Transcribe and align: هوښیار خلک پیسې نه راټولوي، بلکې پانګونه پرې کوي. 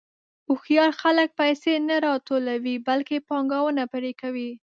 هوښیار 0.47 0.91
خلک 1.01 1.29
پیسې 1.39 1.73
نه 1.89 1.95
راټولوي، 2.07 2.75
بلکې 2.87 3.17
پانګونه 3.29 3.83
پرې 3.93 4.11
کوي. 4.21 4.51